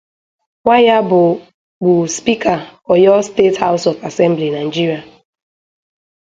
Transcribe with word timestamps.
Nwayia 0.63 0.97
bu 1.09 1.21
gbu 1.81 1.93
Speaker 2.17 2.59
Oyo 2.93 3.13
State 3.31 3.57
House 3.65 3.85
of 3.91 3.97
Assembly, 4.09 4.49
Nigeria. 4.57 5.01